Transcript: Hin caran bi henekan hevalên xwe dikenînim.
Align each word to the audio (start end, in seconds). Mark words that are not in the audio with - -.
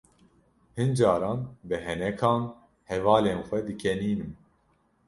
Hin 0.79 0.95
caran 1.01 1.39
bi 1.67 1.75
henekan 1.85 2.41
hevalên 2.89 3.39
xwe 3.47 3.59
dikenînim. 3.67 4.31